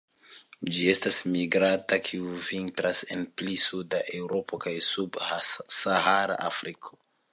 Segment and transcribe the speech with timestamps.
[0.75, 6.99] Ĝi estas migranta, kiu vintras en pli suda Eŭropo kaj sub-Sahara Afriko.